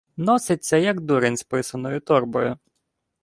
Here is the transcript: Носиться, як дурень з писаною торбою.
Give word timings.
Носиться, 0.17 0.77
як 0.77 1.01
дурень 1.01 1.37
з 1.37 1.43
писаною 1.43 1.99
торбою. 1.99 2.57